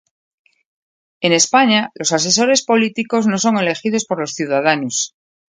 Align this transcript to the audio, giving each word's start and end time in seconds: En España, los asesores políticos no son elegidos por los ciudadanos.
En 1.25 1.31
España, 1.31 1.91
los 1.93 2.11
asesores 2.11 2.63
políticos 2.65 3.27
no 3.27 3.37
son 3.37 3.59
elegidos 3.59 4.05
por 4.05 4.19
los 4.19 4.31
ciudadanos. 4.33 5.13